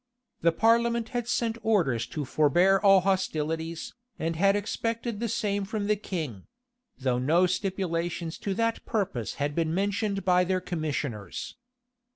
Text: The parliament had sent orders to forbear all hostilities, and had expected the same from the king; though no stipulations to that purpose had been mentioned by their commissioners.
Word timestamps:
The 0.41 0.51
parliament 0.51 1.09
had 1.09 1.27
sent 1.27 1.59
orders 1.61 2.07
to 2.07 2.25
forbear 2.25 2.79
all 2.81 3.01
hostilities, 3.01 3.93
and 4.17 4.35
had 4.35 4.55
expected 4.55 5.19
the 5.19 5.29
same 5.29 5.63
from 5.63 5.85
the 5.85 5.95
king; 5.95 6.47
though 6.97 7.19
no 7.19 7.45
stipulations 7.45 8.39
to 8.39 8.55
that 8.55 8.83
purpose 8.87 9.35
had 9.35 9.53
been 9.53 9.75
mentioned 9.75 10.25
by 10.25 10.43
their 10.43 10.59
commissioners. 10.59 11.55